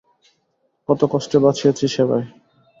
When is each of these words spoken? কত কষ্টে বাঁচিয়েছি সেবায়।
কত 0.89 1.01
কষ্টে 1.11 1.37
বাঁচিয়েছি 1.43 1.85
সেবায়। 1.87 2.25